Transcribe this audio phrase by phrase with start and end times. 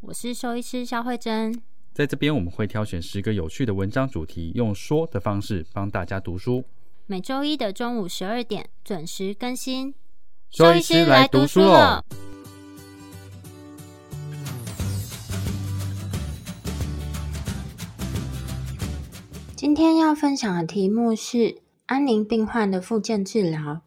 [0.00, 1.62] 我是兽医师肖慧珍，
[1.94, 6.64] 在这边我们会挑选十个有趣的文章主题，用说的方式帮大家读书。
[7.06, 9.94] 每周一的中午十二点准时更新。
[10.50, 12.04] 兽医师来读书了。
[19.56, 23.80] 今天要分享的题目是安宁病患的复健治疗。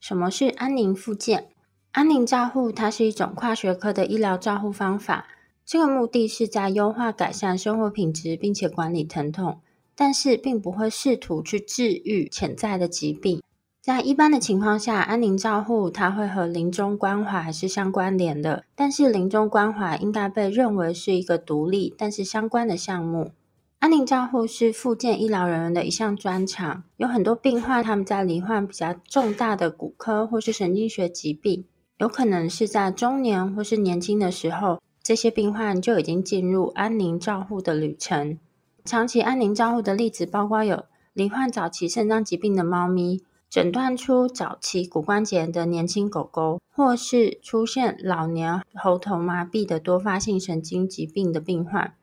[0.00, 1.51] 什么是安宁复健？
[1.92, 5.26] 安宁照护，它是一种跨学科的医疗照护方法。
[5.66, 9.60] 这个目的是在优化改善生活品质，并且管理疼痛，
[9.94, 13.42] 但是并不会试图去治愈潜在的疾病。
[13.82, 23.32] 在一般的情况下，安宁照护它会和临终关怀是相关联的，但是临终关怀应该被认为是一个独立但是相关的项目。
[23.80, 31.66] 安宁照护是复健医疗人员的一项专长，有很多病患他们在罹患比较重大的骨科或是神经学疾病。
[32.02, 38.40] 有可能是在中年或是年轻的时候，这些病患就已经进入安宁照护的旅程。
[38.84, 51.94] 长期安宁照护的例子包括有罹患早期肾脏疾病的猫咪，诊断出早期骨关节炎的年轻狗狗，或是出现老年喉头麻痹的多发性神经疾病的病患。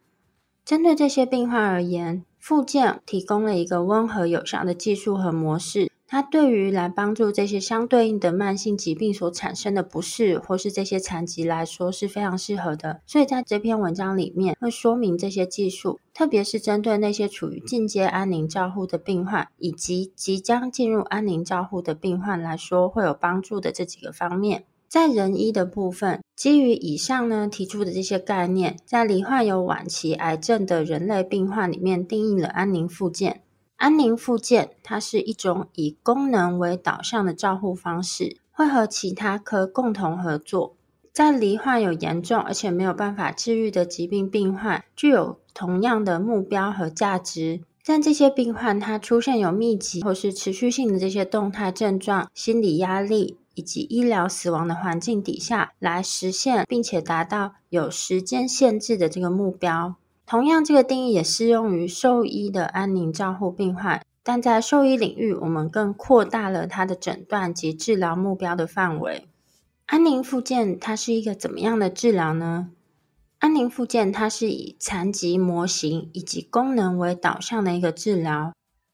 [0.63, 5.88] 针对这些病患而言，复健提供了一个温和有效的技术和模式。
[6.11, 12.99] 它对于来帮助这些相对应的慢性疾病所产生的不适，或是这些残疾来说是非常适合的。
[13.05, 24.63] 所以在这篇文章里面会说明这些技术，特别是针对那些处于进阶安宁照护的病患，以及即将进入安宁照护的病患来说会有帮助的这几个方面。
[24.87, 33.43] 在人医的部分，基于以上呢提出的这些概念，在罹患有晚期癌症的人类病患里面定义了安宁复健。
[33.79, 40.75] 安宁复健，它是一种以功能为导向的照护方式，会和其他科共同合作，
[41.13, 47.61] 在罹患有严重而且没有办法治愈的疾病病患，具有同样的目标和价值。
[47.85, 59.95] 但这些病患他出现有密集或是持续性的这些动态症状、心理压力以及医疗死亡的环境底下，来实现并且达到有时间限制的这个目标。
[60.29, 69.27] 同样，这个定义也适用于兽医的安宁照护病患，但在兽医领域，我们更扩大了它的诊断及治疗目标的范围。
[69.87, 72.69] 安宁复健它是一个怎么样的治疗呢？
[73.39, 78.53] 安宁复健它是以残疾模型以及功能为导向的一个治疗。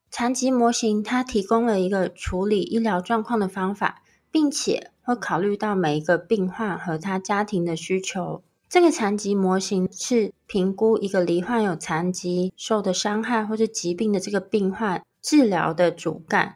[0.10, 8.42] 残疾模型它提供了一个处理医疗状况的方法，并且会考虑到每一个病患和他家庭的需求。
[8.76, 16.56] 这个残疾模型是评估一个罹患有残疾、受的伤害或是疾病的这个病患治疗的主干。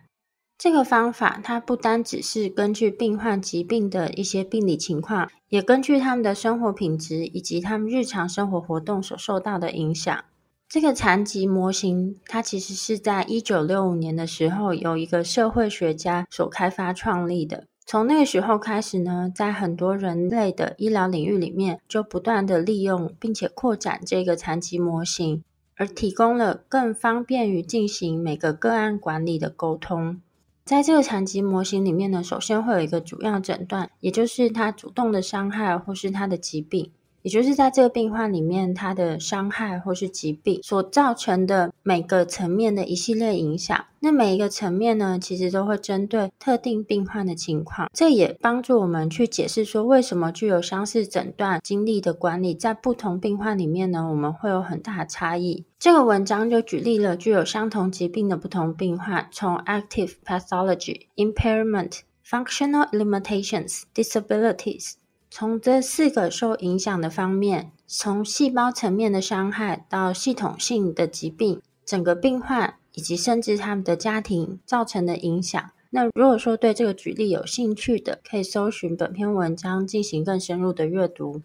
[0.57, 10.25] 这个方法它不单只是根据病患疾病的一些病理情况，也根据他们的生活品质以及他们日常生活活动所受到的影响。
[10.67, 17.67] 这个残疾模型它其实是在一九六五年的时候由一个社会学家所开发创立的。
[17.89, 25.43] 从那个时候开始呢，在很多人类的医疗领域里面，就不断的利用并且扩展这个残疾模型，
[25.75, 30.21] 而提供了更方便于进行每个个案管理的沟通。
[30.63, 36.91] 在这个残疾模型里面呢，首先会有一个主要诊断，也就是他主动的伤害或是他的疾病。
[37.21, 43.85] 也就是在这个病患里面，他的伤害或是疾病所造成的每个层面的一系列影响。
[44.01, 47.89] 那每一个层面呢，其实都会针对特定病患的情况。
[47.93, 55.65] 这也帮助我们去解释说，为什么具有相似诊断经历的管理，在不同病患里面呢，我们会有很大的差异。
[55.77, 64.93] 这个文章就举例了具有相同疾病的不同病患，从 active pathology、impairment、functional limitations、disabilities。
[65.31, 75.71] 从这四个受影响的方面，从细胞层面的伤害到系统性的疾病，整个病患以及甚至他们的家庭造成的影响。
[75.91, 81.41] 那如果说对这个举例有兴趣的，可以搜寻本篇文章进行更深入的阅读。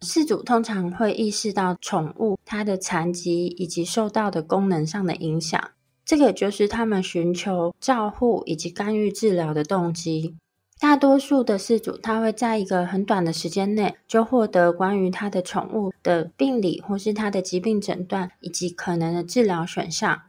[0.00, 5.70] 饲主通常会意识到宠物它的残疾以及受到的功能上的影响，
[6.04, 10.34] 这个就是他们寻求照护以及干预治疗的动机。
[10.78, 20.22] 大多数的饲主，他会在一个很短的时间内就获得关于他的宠物的病理或是他的疾病诊断以及可能的治疗选项。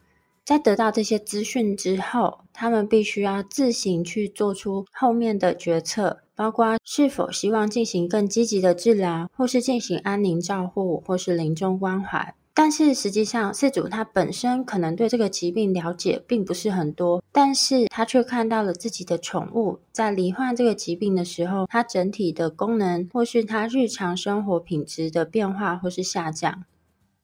[0.46, 12.34] 在得到这些资讯之后，他们必须要自行去做出后面的决策，包括是否希望进行更积极的治疗，或是进行安宁照护，或是临终关怀。
[12.60, 26.64] 但是实际上，饲主他本身可能对这个疾病了解并不是很多，但是他却看到了自己的宠物在罹患这个疾病的时候，它整体的功能或是它日常生活品质的变化或是下降。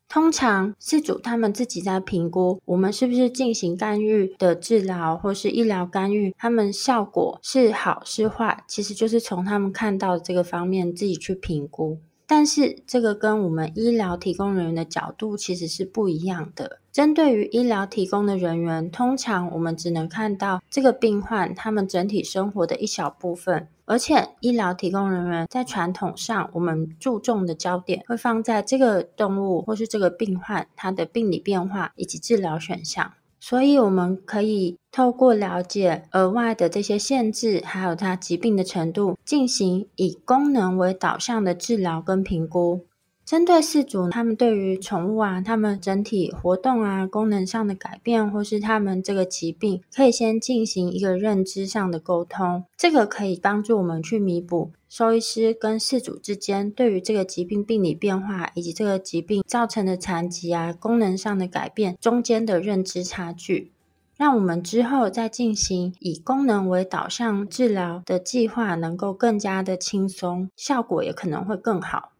[0.07, 11.97] 通常，饲主他们自己在评估我们是不是进行干预的治疗或是医疗干预，他们效果是好是坏，其实就是从他们看到的这个方面自己去评估。
[12.35, 16.79] 但是这个跟我们医疗提供人员的角度其实是不一样的。
[16.91, 33.13] 针对于医疗提供的人员，通常我们只能看到这个病患他们整体生活的一小部分，而且医疗提供人员在传统上，我们注重的焦点会放在这个动物或是这个病患它的病理变化以及治疗选项。
[33.45, 42.85] 所以，我们可以透过了解额外的这些限制，还有它疾病的程度，进行以功能为导向的治疗跟评估。
[43.25, 52.63] 针对饲主，他们对于宠物啊，他们整体活动啊，功能上的改变，或是他们这个疾病，可以先进行一个认知上的沟通。
[52.77, 63.71] 这个可以帮助我们去弥补兽医师跟饲主之间对于这个疾病病理变化，以及这个疾病造成的残疾啊，功能上的改变中间的认知差距，
[64.15, 72.12] 让我们之后再进行以功能为导向治疗的计划，能够更加的轻松，效果也可能会更好。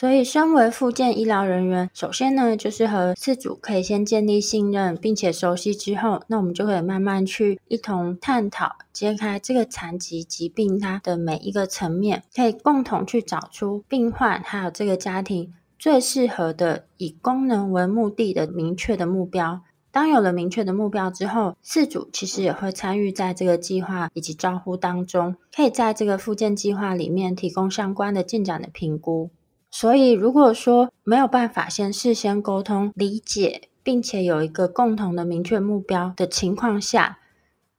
[0.00, 19.60] 所以，身为复健医疗人员，首先呢，就是和饲主可以先建立信任，并且熟悉之后，那我们就可以慢慢去一同探讨，揭开这个残疾疾病它的每一个层面，可以共同去找出病患还有这个家庭最适合的以功能为目的的明确的目标。
[19.92, 29.28] 当有了明确的目标之后，饲主其实也会参与在这个计划以及照护当中，可以在这个复健计划里面提供相关的进展的评估。
[29.70, 37.18] 所以，如果说没有办法先事先沟通、理解，并且有一个共同的明确目标的情况下，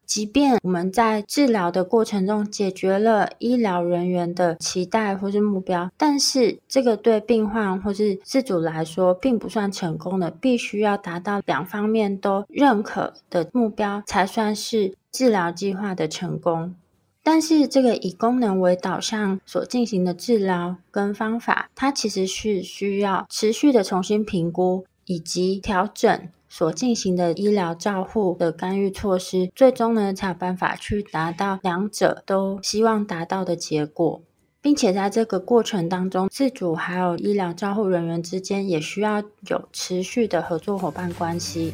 [0.05, 16.75] 即便我们在治疗的过程中解决了医疗人员的期待或是目标，但是这个对病患或是自主来说并不算成功的，必须要达到两方面都认可的目标，才算是治疗计划的成功。
[17.23, 34.21] 但是，这个以功能为导向所进行的治疗跟方法，它其实是需要持续的重新评估以及调整所进行的医疗照护的干预措施，最终呢才有办法去达到两者都希望达到的结果，
[34.59, 41.73] 并且在这个过程当中，自主还有医疗照护人员之间也需要有持续的合作伙伴关系。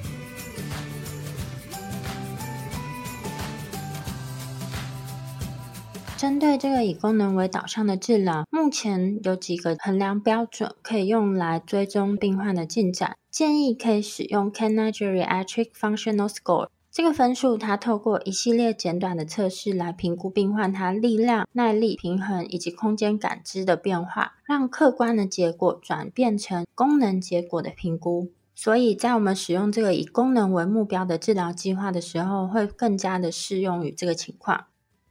[6.17, 13.15] 针对这个以功能为导向的治疗，目前有几个衡量标准可以用来追踪病患的进展。
[13.29, 28.31] 建议可以使用 Canine Geriatric Functional Score 这个分数，它透过一系列简短的测试来评估病患他力量、耐力、平衡以及空间感知的变化，让客观的结果转变成功能结果的评估。
[28.55, 34.65] 所以在我们使用这个以功能为目标的治疗计划的时候，会更加的适用于这个情况。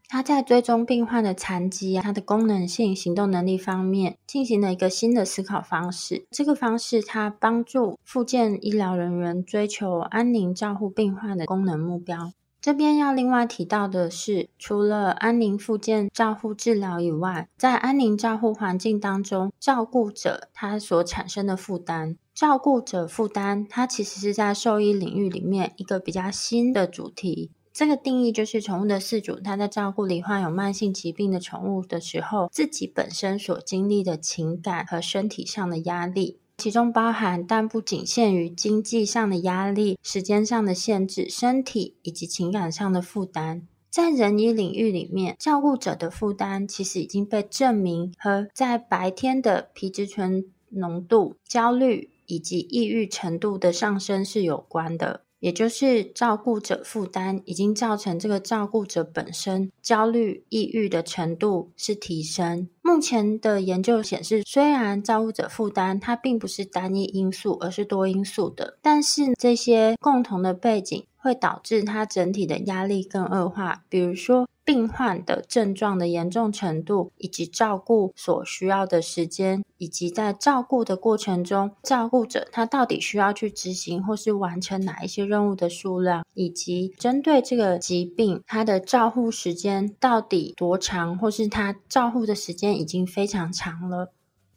[0.08, 6.26] 他在追踪病患的残疾啊，他的功能性、行动能力方面进行了一个新的思考方式。
[6.30, 12.32] 这个方式，它帮助复健医疗人员追求安宁照护病患的功能目标。
[12.60, 27.52] 这边要另外提到的是，除了安宁复健照护治疗以外，在安宁照护环境当中，照顾者他所产生的负担，照顾者负担，它其实是在兽医领域里面一个比较新的主题。
[27.76, 43.68] 这个定义就是宠物的饲主，他在照顾罹患有慢性疾病的宠物的时候，自己本身所经历的情感和身体上的压力，其中包含但不仅限于经济上的压力、时间上的限制、身体以及情感上的负担。
[43.90, 55.25] 在人医领域里面，照顾者的负担其实已经被证明和在白天的皮质醇浓度、焦虑以及抑郁程度的上升是有关的。
[55.40, 62.68] 也就是照顾者负担已经造成这个照顾者本身焦虑、抑郁的程度是提升。
[62.82, 73.84] 目前的研究显示，虽然照顾者负担它并不是单一因素，而是多因素的，但是这些共同的背景会导致它整体的压力更恶化。
[73.88, 94.12] 比如说，病患的症状的严重程度，以及照顾所需要的时间，以及在照顾的过程中，照顾者他到底需要去执行或是完成哪一些任务的数量，以及针对这个疾病，他的照护时间到底多长，或是他照护的时间已经非常长了。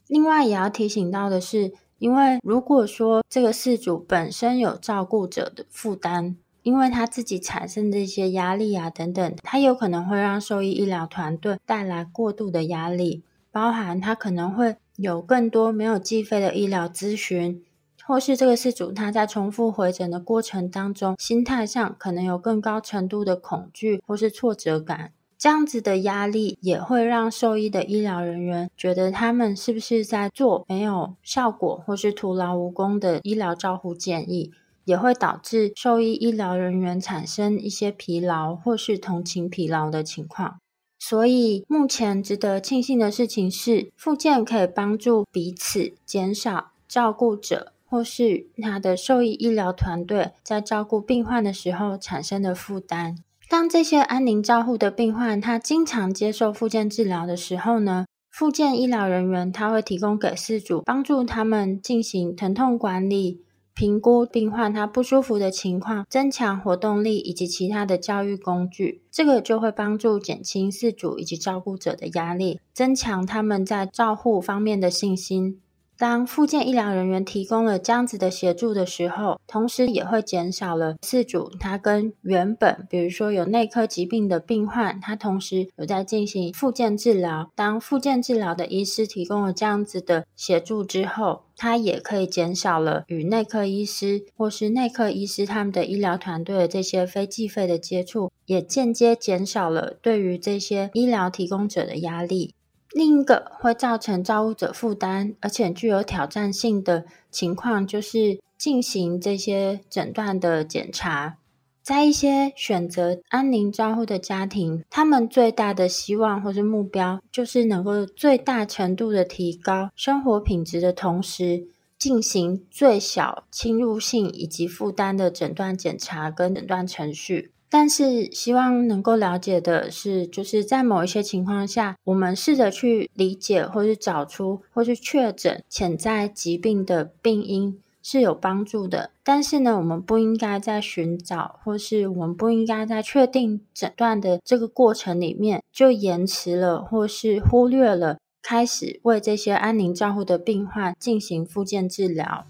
[0.08, 17.62] 另外，也要提醒到的是，因为如果说这个事主本身有照顾者的负担，因为他自己产生的一些压力啊等等，他有可能会让兽医医疗团队带来过度的压力，包含他可能会有更多没有计费的医疗咨询，
[18.04, 34.52] 或是这个事主他在重复回诊的过程当中，心态上可能有更高程度的恐惧或是挫折感，这样子的压力也会让兽医的医疗人员觉得他们是不是在做没有效果或是徒劳无功的医疗照护建议。
[34.84, 40.58] 也会导致兽医医疗人员产生一些疲劳或是同情疲劳的情况。
[40.98, 53.16] 所以，目前值得庆幸的事情是，复健可以帮助彼此减少照顾者或是他的兽医医疗团队在照顾病患的时候产生的负担。
[53.48, 63.42] 当这些安宁照护的病患他经常接受复健治疗的时候呢，复健医疗人员他会提供给饲主帮助他们进行疼痛管理。
[63.74, 75.60] 评估病患他不舒服的情况，增强活动力以及其他的教育工具，这个就会帮助减轻饲主以及照顾者的压力，增强他们在照护方面的信心。
[76.00, 87.50] 当复健医疗人员提供了这样子的协助的时候，同时也会减少了四主他跟原本，比如说有内科疾病的病患，他同时有在进行复健治疗。
[87.54, 102.54] 当复健治疗的医师提供了这样子的协助之后，他也可以减少了与内科医师或是内科医师他们的医疗团队的这些非计费的接触，也间接减少了对于这些医疗提供者的压力。
[102.92, 111.36] 另一个会造成照顾者负担，而且具有挑战性的情况，就是进行这些诊断的检查。
[111.82, 121.66] 在一些选择安宁照护的家庭，他们最大的希望或是目标，就是能够最大程度的提高生活品质的同时，
[121.98, 127.52] 进行最小侵入性以及负担的诊断检查跟诊断程序。
[127.72, 139.12] 但是，希望能够了解的是，就是在某一些情况下，我们试着去理解，或是找出，或是确诊潜在疾病的病因是有帮助的。
[139.22, 152.44] 但是呢，我们不应该在寻找，或是我们不应该在确定诊断的这个过程里面就延迟了，或是忽略了开始为这些安宁照护的病患进行复健治疗。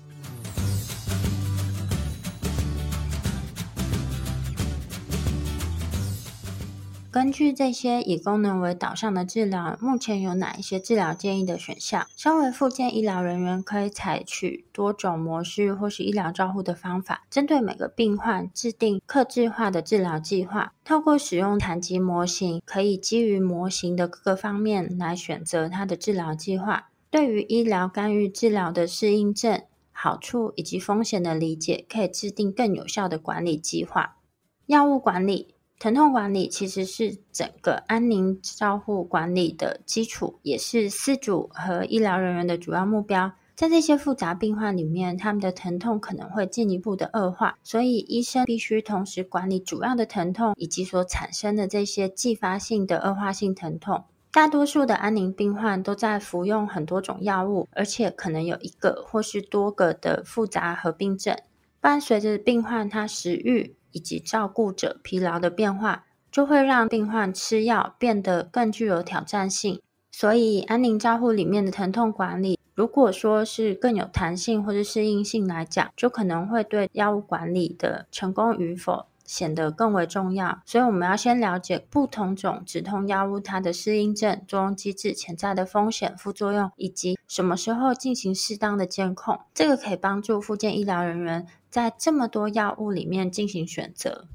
[7.12, 12.06] 根据这些以功能为导向的治疗，目前有哪一些治疗建议的选项？
[12.16, 20.72] 身为复健医疗人员，可以采取多种模式或是医疗照护的方法，针对每个病患制定客制化的治疗计划。
[20.84, 26.90] 透过使用残疾模型，可以基于模型的各个方面来选择它的治疗计划。
[27.10, 34.18] 对于医疗干预治疗的适应症、好处以及风险的理解，可以制定更有效的管理计划。
[34.66, 35.56] 药物管理。
[35.80, 43.32] 疼痛管理其实是整个安宁照护管理的基础，也是饲主和医疗人员的主要目标。
[43.56, 54.04] 在这些复杂病患里面，他们的疼痛可能会进一步的恶化，所以医生必须同时管理主要的疼痛以及所产生的这些继发性的恶化性疼痛。
[54.30, 61.34] 大多数的安宁病患都在服用很多种药物，而且可能有一个或是多个的复杂合并症，
[61.80, 63.74] 伴随着病患他食欲。
[63.92, 69.80] 以及照顾者疲劳的变化，就会让病患吃药变得更具有挑战性。
[70.12, 80.60] 所以，安宁照护里面的疼痛管理，如果说是更有弹性或者适应性来讲，就可能会对药物管理的成功与否显得更为重要。
[80.66, 89.38] 所以，我们要先了解不同种止痛药物它的适应症、作用机制、潜在的风险、副作用，以及什么时候进行适当的监控。
[89.54, 91.46] 这个可以帮助复健医疗人员。
[91.70, 94.26] 在这么多药物里面进行选择，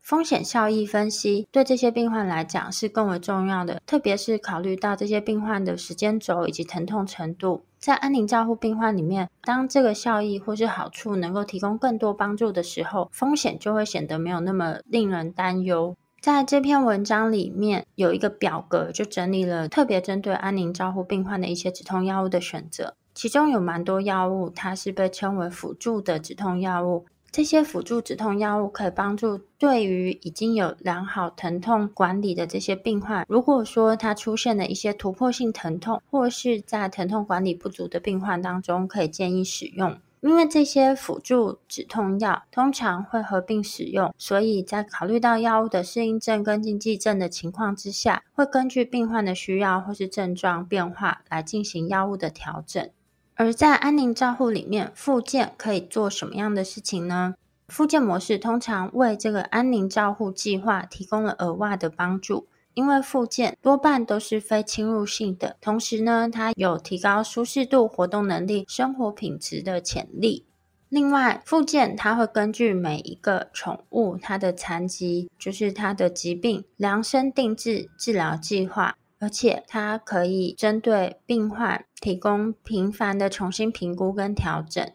[0.00, 7.64] 风险效益分析对这些病患来讲是更为重要的，特别是考虑到这些病患的时间轴以及疼痛程度。
[7.78, 15.96] 在安宁照护病患里面，当这个效益或是好处能够提供更多帮助的时候，风险就会显得没有那么令人担忧。
[16.20, 22.94] 在这篇文章里面有一个表格，就整理了特别针对安宁照护病患的一些止痛药物的选择。
[23.14, 39.96] 其中有蛮多药物，它是被称为辅助的止痛药物，这些辅助止痛药物可以帮助对于已经有良好疼痛管理的这些病患，如果说他出现了一些突破性疼痛，或是在疼痛管理不足的病患当中，可以建议使用。
[40.20, 52.88] 因为这些辅助止痛药通常会合并使用，所以在考虑到药物的适应症跟禁忌症的情况之下，会根据病患的需要或是症状变化来进行药物的调整。
[53.36, 57.34] 而在安宁照护里面，复健可以做什么样的事情呢？
[57.66, 70.44] 复健模式通常为这个安宁照护计划提供了额外的帮助，因为复健多半都是非侵入性的，同时呢，它有提高舒适度、活动能力、生活品质的潜力。
[70.88, 78.96] 另外，复健它会根据每一个宠物它的残疾，就是它的疾病，量身定制治疗计划。
[79.24, 84.86] 而且它可以针对病患提供频繁的重新评估跟调整。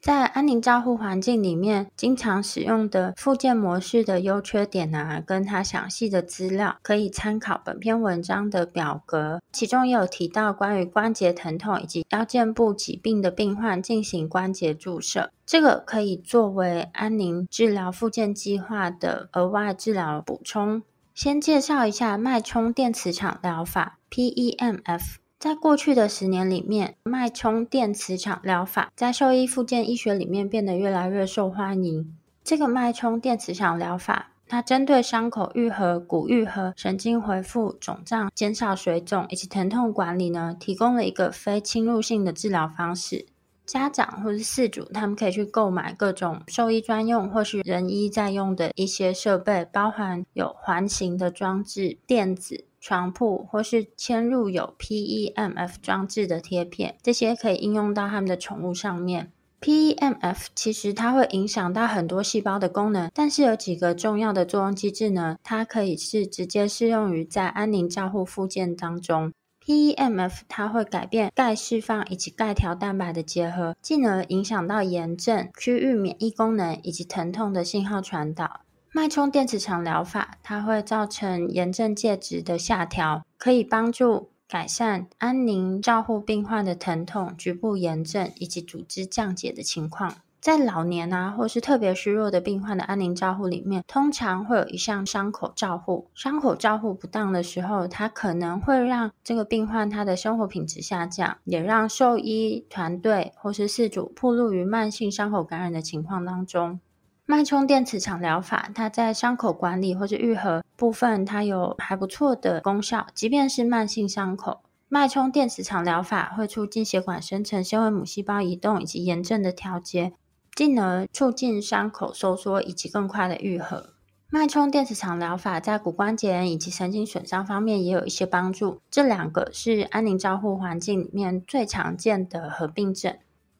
[0.00, 9.40] 在安宁照护环境里面，经常使用的复健模式的优缺点啊，跟它详细的资料，可以参考本篇文章的表格。
[9.52, 20.82] 其中也有提到关于关节疼痛以及腰肩部疾病的病患进行关节注射，这个可以作为安宁治疗复健计划的额外治疗补充。
[21.16, 25.14] 先介绍一下脉冲电磁场疗法 （PEMF）。
[25.38, 32.14] 在过去的十年里面，脉冲电磁场疗法在兽医复健医学里面变得越来越受欢迎。
[32.44, 43.24] 这个脉冲电磁场疗法，它针对伤口愈合、骨愈合、神经恢复、肿胀、减少水肿以及疼痛管理呢，提供了一个非侵入性的治疗方式。
[43.66, 59.32] 家长或是饲主，他们可以去购买各种兽医专用或是人医在用的一些设备，包含有环形的装置、垫子、床铺，或是嵌入有 PEMF 装置的贴片，这些可以应用到他们的宠物上面。
[59.60, 69.32] PEMF 其实它会影响到很多细胞的功能，但是有几个重要的作用机制呢，它可以是直接适用于在安宁照护附件当中。
[69.66, 78.60] PEMF 它会改变钙释放以及钙条蛋白的结合，进而影响到炎症、区域免疫功能以及疼痛的信号传导。
[78.92, 90.18] 脉冲电磁场疗法它会造成炎症介质的下调，可以帮助改善安宁照护病患的疼痛、局部炎症以及组织降解的情况。
[90.46, 96.08] 在老年啊，或是特别虚弱的病患的安宁照护里面，通常会有一项伤口照护。
[96.14, 106.78] 伤口照护不当的时候，它可能会让这个病患他的生活品质下降，也让兽医团队或是饲主暴露于慢性伤口感染的情况当中。
[107.24, 114.60] 脉冲电磁场疗法，它在伤口管理或是愈合部分，它有还不错的功效，即便是慢性伤口。
[114.88, 120.12] 脉冲电磁场疗法会促进血管生成纤维母细胞移动以及炎症的调节。
[120.56, 123.90] 进而促进伤口收缩以及更快的愈合。
[124.28, 128.80] 脉冲电磁场疗法在骨关节以及神经损伤方面也有一些帮助。
[128.90, 133.16] 这两个是安宁照护环境里面最常见的合并症。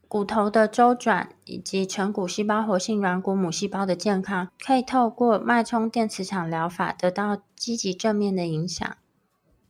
[0.09, 8.97] 骨头的周转以及成骨细胞活性软骨母细胞的健康，可以透过脉冲电磁场疗法得到积极正面的影响。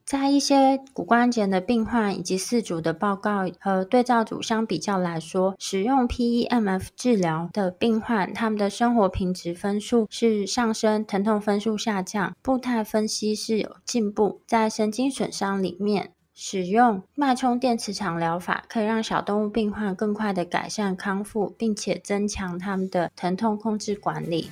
[0.07, 14.41] 在一些骨关节的病患以及四组的报告和对照组相比较来说，使用 PEMF 治疗的病患，他们的生活品质分数是上升，疼痛分数下降，步态分析是有进步。
[14.47, 24.49] 在神经损伤里面，使用脉冲电磁场疗法可以让小动物病患更快的改善康复，并且增强他们的疼痛控制管理。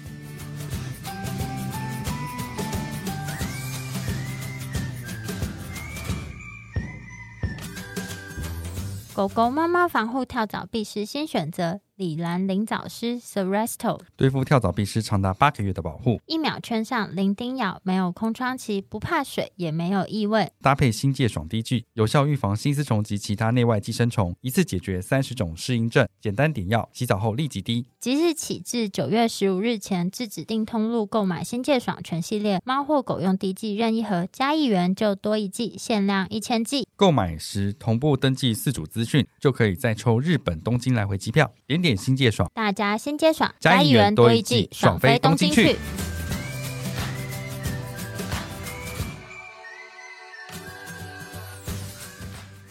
[9.15, 11.81] 狗狗、猫猫防护跳蚤必须先选择。
[11.97, 20.51] 李兰灵藻丝 Seresto 对付跳蚤、壁虱长达八个月的保护，一秒圈上零叮咬，没有空窗期，不怕水，也没有异味。
[20.61, 26.05] 搭配新界爽滴剂，有效预防新丝虫及其他内外寄生虫，一次解决三十种适应症。
[26.21, 27.87] 简单点药，洗澡后立即滴。
[28.01, 36.89] 即日起至九月十五日前，至指定通路购买新界爽全系列猫或狗用滴剂任一盒，加一元就多一剂，限量一千剂。
[36.97, 41.53] 购买时同步登记四组资讯，就可以再抽日本东京来回机票。
[41.67, 45.77] 点点新界爽，大家新界爽，加一元多一剂，爽飞东京去。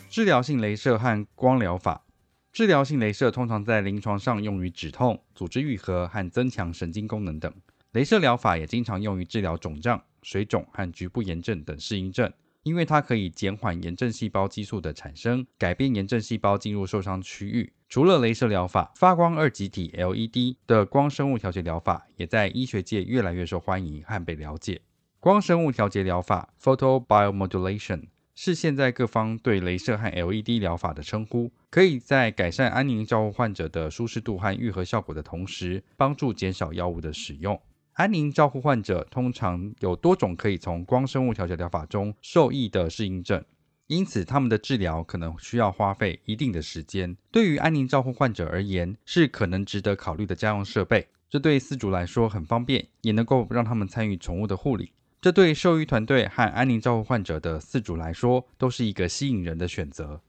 [0.09, 2.03] 治疗性镭射和光疗法。
[2.51, 7.53] 治疗性镭射通常在临床上用于止痛、组织愈合和增强神经功能等。
[7.91, 12.33] 镭射疗法也经常用于治疗肿胀、水肿和局部炎症等适应症。
[12.63, 24.81] 因为它可以减缓炎症细胞激素的产生，改变炎症细胞进入受伤区域，除了镭射疗法，发光二极体 LED 的光生物调节疗法也在医学界越来越受欢迎和被了解。
[25.19, 37.61] 光生物调节疗法 （Photobiomodulation） 是现在各方对镭射和 LED 疗法的称呼，可以在改善安宁照护患者的舒适度和愈合效果的同时，帮助减少药物的使用。
[37.91, 43.45] 安宁照护患者通常有多种可以从光生物调节疗法中受益的适应症。
[43.93, 47.15] 因此，他们的治疗可能需要花费一定的时间。
[47.31, 51.07] 对于安宁照护患者而言，是可能值得考虑的家用设备。
[51.29, 54.91] 这对饲主来说很方便，也能够让他们参与宠物的护理。
[55.21, 60.19] 这对兽医团队和安宁照护患者的饲主来说，都是一个吸引人的选择。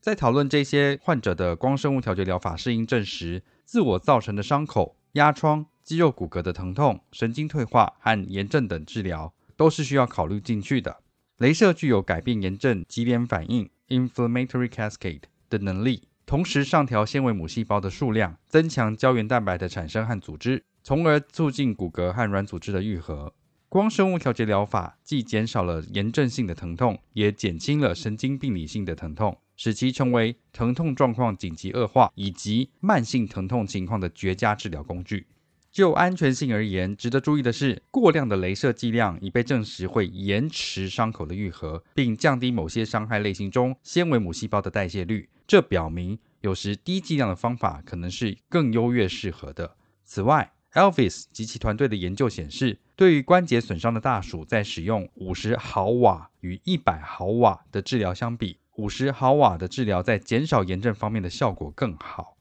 [0.00, 10.96] 在讨论这些患者的光生物调节疗法适应症时，自我造成的伤口、压疮、肌肉骨骼的疼痛、神经退化和炎症等治疗，都是需要考虑进去的。
[11.40, 23.32] 镭射具有改变炎症级联反应 （inflammatory cascade） 的能力，同时上调纤维母细胞的数量，增强胶原蛋白的产生和组织，从而促进骨骼和软组织的愈合。
[23.70, 35.26] 光生物调节疗法既减少了炎症性的疼痛，也减轻了神经病理性的疼痛，使其成为疼痛状况紧急恶化以及慢性疼痛情况的绝佳治疗工具。
[35.70, 45.28] 就安全性而言，值得注意的是，过量的镭射剂量已被证实会延迟伤口的愈合，并降低某些伤害类型中纤维母细胞的代谢率。
[45.46, 49.76] 这表明，有时低剂量的方法可能是更优越适合的。
[50.04, 62.36] 此外，Elvis 及其团队的研究显示，对于关节损伤的大鼠，在使用五十毫瓦与一百毫瓦的治疗相比，五十毫瓦的治疗在减少炎症方面的效果更好。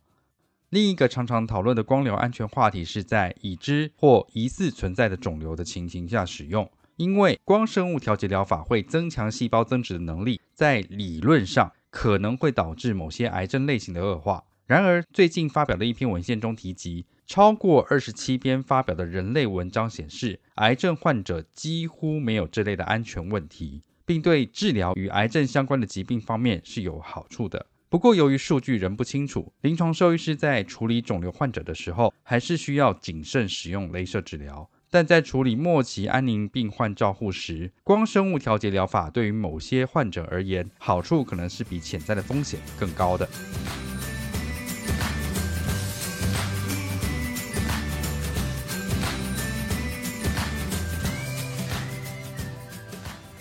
[0.70, 14.44] 另一个常常讨论的光疗安全话题是在已知或疑似存在的肿瘤的情形下使用，因为光生物调节疗法会增强细胞增殖的能力，在理论上可能会导致某些癌症类型的恶化。
[14.68, 27.66] 然而，最近发表的一篇文献中提及，超过二十七篇发表的人类文章显示，癌症患者几乎没有这类的安全问题，并对治疗与癌症相关的疾病方面是有好处的。
[27.92, 34.70] 不过，由于数据仍不清楚，临床兽医师在处理肿瘤患者的时候，还是需要谨慎使用镭射治疗。
[34.92, 43.28] 但在处理末期安宁病患照护时，光生物调节疗法对于某些患者而言，好处可能是比潜在的风险更高的。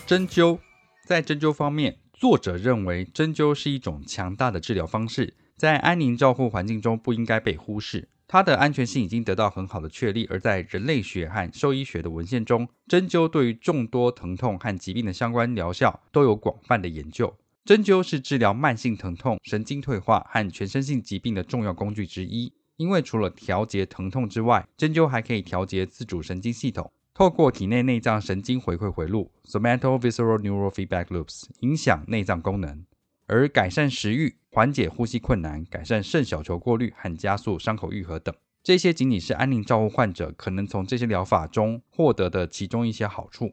[0.07, 0.59] 针灸，
[1.05, 1.99] 在针灸方面。
[2.19, 8.09] 作者认为，针灸是一种强大的治疗方式，在安宁照护环境中不应该被忽视。
[8.27, 17.33] 它的安全性已经得到很好的确立，而在人类学和兽医学的文献中，针灸对于众多疼痛和疾病的相关疗效都有广泛的研究。
[17.65, 26.91] 针灸是治疗慢性疼痛、神经退化和全身性疾病的重要工具之一，因为除了调节疼痛之外，针灸还可以调节自主神经系统。
[27.19, 32.85] 透过体内内脏神经回馈回路 （Somatovisceral Neural Feedback Loops） 影响内脏功能，
[33.27, 38.33] 而改善食欲、缓解呼吸困难、改善肾小球过滤和加速伤口愈合等。
[38.63, 43.53] 这些仅仅是安宁照护患者可能从这些疗法中获得的其中一些好处。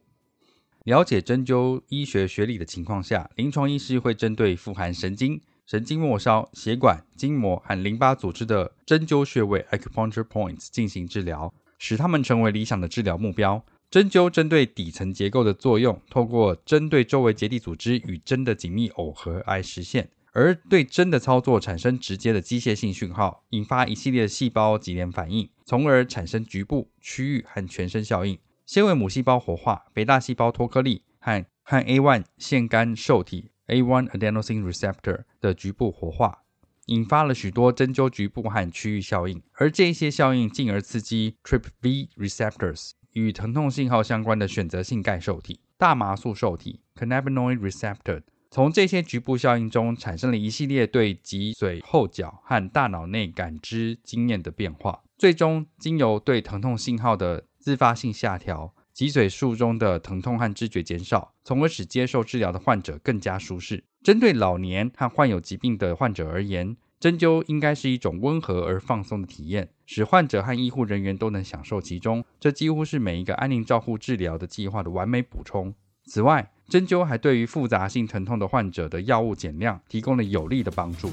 [0.83, 11.51] 了解针灸医学学理的情况下，临床医师会针对富含神经、神经末梢、血管、筋膜和淋巴组织的针灸穴位 （Acupuncture Points） 进行治疗。
[11.87, 13.63] 使他们成为理想的治疗目标。
[13.91, 28.35] 针灸针对底层结构的作用，透过针对周围结缔组织与针的紧密耦合来实现，而对针的操作产生直接的机械性讯号，引发一系列的细胞级联反应，从而产生局部、区域和全身效应。
[28.65, 36.44] 纤维母细胞活化、肥大细胞脱颗粒和和 A1 腺苷受体 A1 adenosine receptor 的局部活化。
[36.85, 48.21] 引发了许多针灸局部和区域效应，而这些效应进而刺激 TRPV receptors 与疼痛信号相关的选择性钙受体、大麻素受体 cannabinoid receptor。
[48.51, 63.83] 从这些局部效应中产生了一系列对脊髓后角和大脑内感知经验的变化，最终经由对疼痛信号的自发性下调，脊髓术中的疼痛和知觉减少，从而使接受治疗的患者更加舒适。
[64.05, 72.23] 针对老年和患有疾病的患者而言，针灸应该是一种温和而放松的体验，使患者和医护人员都能享受其中。
[72.39, 75.73] 这几乎是每一个安宁照护治疗的计划的完美补充。
[76.05, 81.11] 此外，针灸还对于复杂性疼痛的患者的药物减量提供了有力的帮助。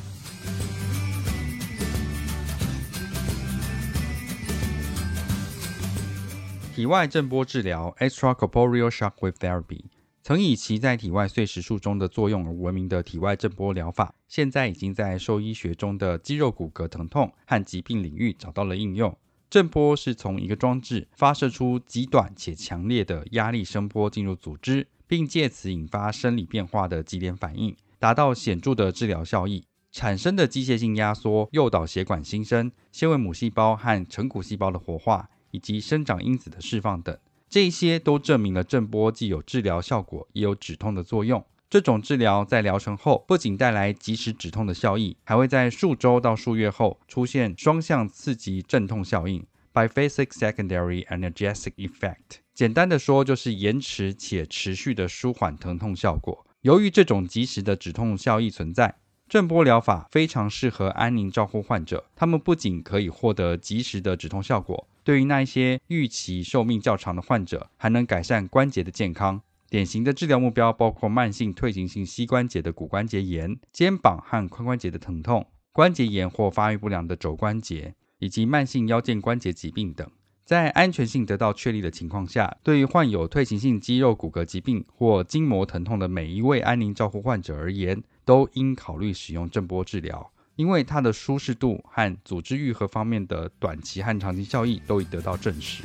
[6.74, 9.84] 体外震波治疗 （Extracorporeal Shockwave Therapy）
[10.24, 19.16] 曾以其在体外碎石术中的作用而闻名的体外震波疗法，现在已经在兽医学中的肌肉骨骼疼痛和疾病领域找到了应用。
[19.50, 29.64] 震波是从一个装置发射出极短且强烈的压力声波进入组织，并借此引发生理变化的级联反应，达到显著的治疗效益。
[29.90, 37.18] 产生的机械性压缩诱导血管新生、纤维母细胞和成骨细胞的活化，以及生长因子的释放等，
[37.52, 41.44] 这些都证明了震波既有治疗效果，也有止痛的作用。
[41.68, 52.38] 这种治疗在疗程后不仅带来即时止痛的效益，还会在数周到数月后出现双向刺激镇痛效应 （biphasic secondary analgesic effect）。
[52.54, 56.46] 简单的说，就是延迟且持续的舒缓疼痛效果。
[56.62, 58.94] 由于这种即时的止痛效益存在，
[59.28, 69.40] 震波疗法非常适合安宁照护患者，他们不仅可以获得及时的止痛效果，对于那一些预期寿命较长的患者，还能改善关节的健康。
[69.68, 80.06] 典型的治疗目标包括慢性退行性膝关节的骨关节炎、肩膀和髋关节的疼痛、关节炎或发育不良的肘关节，以及慢性腰肩关节疾病等。
[80.44, 95.82] 在安全性得到确立的情况下，对于患有退行性肌肉骨骼疾病或筋膜疼痛的每一位安宁照护患者而言，都应考虑使用震波治疗，因为它的舒适度和组织愈合方面的短期和长期效益都已得到证实。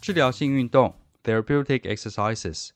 [0.00, 2.68] 治疗性运动 （therapeutic exercises）。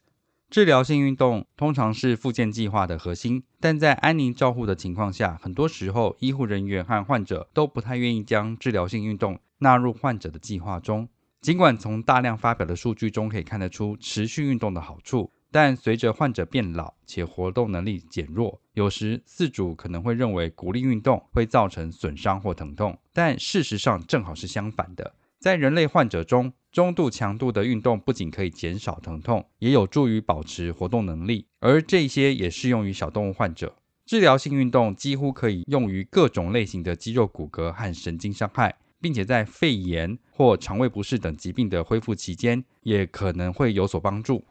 [0.49, 11.07] 治疗性运动通常是复健计划的核心，但在安宁照护的情况下，很多时候医护人员和患者都不太愿意将治疗性运动纳入患者的计划中。
[11.41, 25.15] 尽管从大量发表的数据中可以看得出持续运动的好处，但随着患者变老且活动能力减弱，有时饲主可能会认为鼓励运动会造成损伤或疼痛，但事实上正好是相反的。
[25.39, 33.77] 在人类患者中，中度强度的运动不仅可以减少疼痛，也有助于保持活动能力，而这些也适用于小动物患者。
[34.05, 44.45] 治疗性运动几乎可以用于各种类型的肌肉骨骼和神经伤害，并且在肺炎或肠胃不适等疾病的恢复期间，也可能会有所帮助。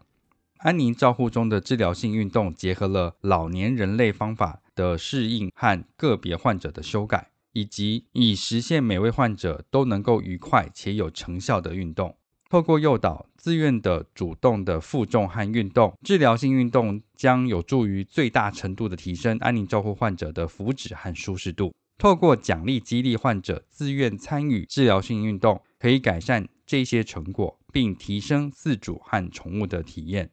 [0.58, 7.30] 安宁照护中的治疗性运动结合了老年人类方法的适应和个别患者的修改。
[7.54, 12.16] 以及以实现每位患者都能够愉快且有成效的运动。
[12.52, 21.74] 透过诱导自愿的主动的负重和运动，治疗性运动将有助于最大程度的提升安宁照护患者的福祉和舒适度。
[21.98, 30.30] 透过奖励激励患者自愿参与治疗性运动，可以改善这些成果，并提升饲主和宠物的体验。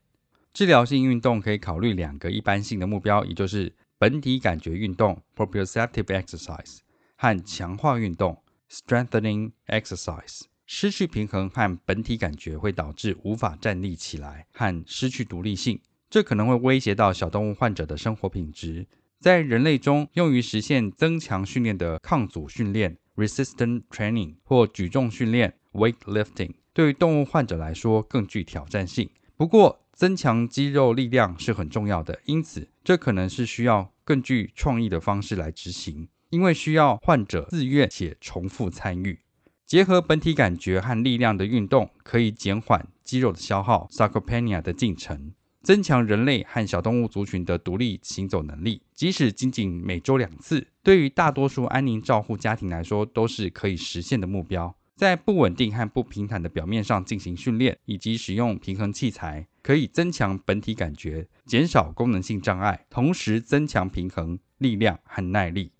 [0.52, 6.78] 治疗性运动可以考虑两个一般性的目标，也就是本体感觉运动 （proprioceptive exercise）。
[7.16, 18.86] 和强化运动 （strengthening exercise） 失去平衡和本体感觉会导致无法站立起来和失去独立性，这可能会威胁到小动物患者的生活品质。
[19.24, 29.08] 在人类中，用于实现增强训练的抗阻训练 （resistance training） 或举重训练 （weightlifting） 对于动物患者来说更具挑战性。
[29.38, 36.06] 不过，增强肌肉力量是很重要的，因此这可能是需要更具创意的方式来执行。
[36.28, 39.20] 因为需要患者自愿且重复参与，
[39.64, 45.32] 结合本体感觉和力量的运动，可以减缓肌肉的消耗 （sarcopenia） 的进程，
[45.64, 48.82] 增强人类和小动物族群的独立行走能力。
[48.94, 54.76] 即使仅仅每周两次，对于大多数安宁照护家庭来说，都是可以实现的目标。
[54.94, 65.72] 在不稳定和不平坦的表面上进行训练，以及使用平衡器材，可以增强本体感觉，减少功能性障碍，同时增强平衡、力量和耐力。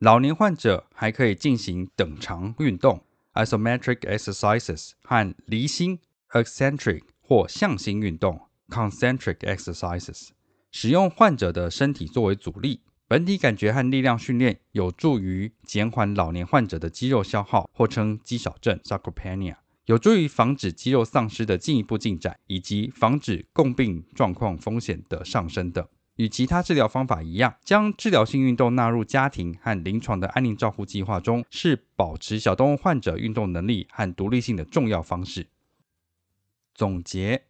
[0.00, 5.98] 老年患者还可以进行等长运动 （isometric exercises） 和离心
[6.32, 8.38] （eccentric） 或向心运动
[8.68, 10.28] （concentric exercises）。
[10.70, 25.86] 使用患者的身体作为阻力，本体感觉和力量训练有助于减缓老年患者的肌肉消耗，或称肌少症 （sarcopenia），有助于防止肌肉丧失的进一步进展，以及防止共病状况风险的上升等。
[26.16, 35.46] 与其他治疗方法一样，将治疗性运动纳入家庭和临床的安宁照护计划中，是保持小动物患者运动能力和独立性的重要方式。
[36.74, 37.44] 总结：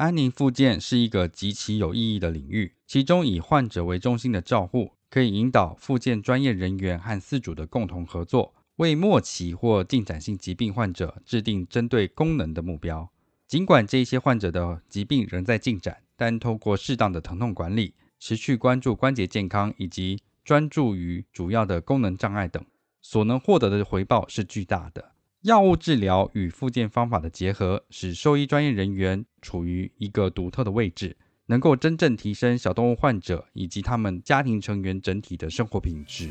[0.00, 13.10] 安宁复健是一个极其有意义的领域，其中以患者为中心的照护，可以引导复健专业人员和饲主的共同合作，为末期或进展性疾病患者制定针对功能的目标。
[13.46, 22.64] 尽管这些患者的疾病仍在进展，但透过适当的疼痛管理，持续关注关节健康以及专注于主要的功能障碍等，
[23.02, 25.12] 所能获得的回报是巨大的。
[25.42, 36.28] 药物治疗与复健方法的结合，使兽医专业人员处于一个独特的位置，能够真正提升小动物患者以及他们家庭成员整体的生活品质。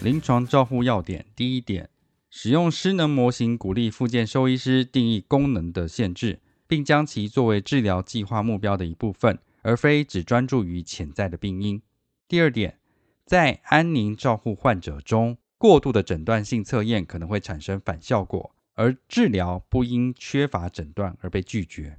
[0.00, 1.88] 临床照护要点：第一点，
[2.28, 9.38] 使用失能模型鼓励复健兽医师定义功能的限制，并将其作为治疗计划目标的一部分。
[9.62, 11.80] 而非只专注于潜在的病因。
[12.28, 12.78] 第二点，
[13.24, 21.98] 在安宁照护患者中，过度的诊断性测验可能会产生反效果，而治疗不因缺乏诊断而被拒绝。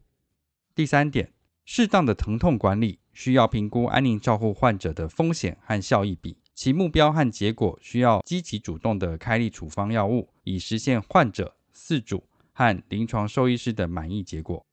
[0.76, 1.34] 第三点，
[1.66, 14.66] 适当的疼痛管理需要评估安宁照护患者的风险和效益比，其目标和结果需要积极主动的开立处方药物，以实现患者、饲主和临床兽医师的满意结果。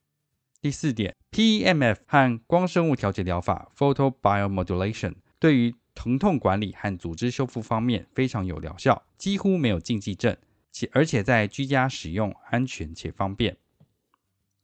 [0.62, 10.36] 第四点，PEMF 和光生物调节疗法 （Photobiomodulation） 对于疼痛管理和组织修复方面非常有疗效，几乎没有禁忌症，
[10.70, 13.56] 且而且在居家使用安全且方便。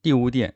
[0.02, 0.54] 第五点，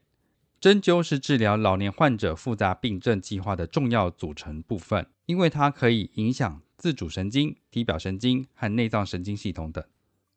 [0.60, 9.82] 针灸是治疗老年患者复杂病症计划的重要组成部分，因为它可以影响自主神经、体表神经和内脏神经系统等。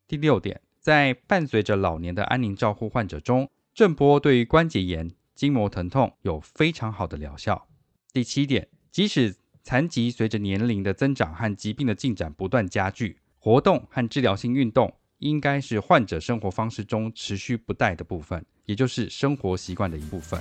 [0.07, 7.67] 第六点，在伴随着老年的安宁照护患者中，震波对于关节炎、筋膜疼痛有非常好的疗效。
[8.11, 20.39] 第七点，即使残疾随着年龄的增长和疾病的进展不断加剧，活动和治疗性运动应该是患者生活方式中持续不怠的部分，也就是生活习惯的一部分。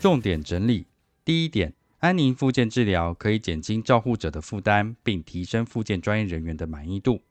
[0.00, 0.86] 重点整理：
[1.26, 1.74] 第一点。
[1.98, 7.22] 安宁复健治疗可以减轻照护者的负担，并提升复健专业人员的满意度。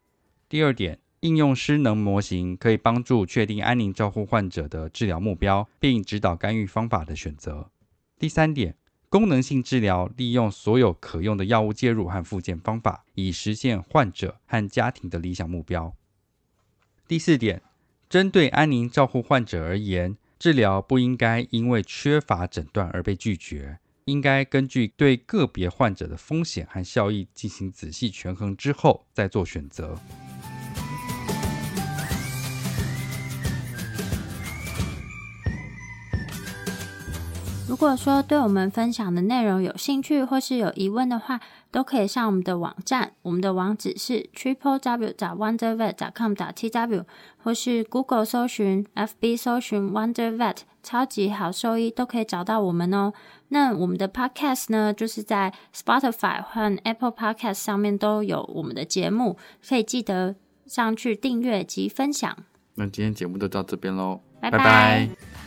[0.50, 7.72] 第二点，应用失能模型可以帮助确定安宁照护患者的治疗目标，并指导干预方法的选择。
[8.20, 8.76] 第三点，
[9.08, 15.96] 功能性治疗利用所有可用的药物介入和复健方法，以实现患者和家庭的理想目标。
[17.08, 17.62] 第四点，
[18.10, 23.80] 针对安宁照护患者而言，治疗不应该因为缺乏诊断而被拒绝。
[24.08, 29.98] 应该根据对个别患者的风险和效益进行仔细权衡之后再做选择。
[37.68, 47.04] 如果说对我们分享的内容有兴趣或是有疑问的话，都可以上我们的网站，我们的网址是 triple w 打 wonder vet 点 com 打 tw，
[47.44, 53.14] 或是 Google 搜寻、FB 搜寻 Wonder Vet 超级好兽医，都可以找到我们哦。
[53.50, 62.38] 那我们的 Podcast 呢，就是在 Spotify 和 Apple Podcast 上面都有我们的节目，可以记得上去订阅及分享。
[62.76, 64.58] 那今天节目就到这边喽，拜拜。
[64.58, 65.47] 拜拜。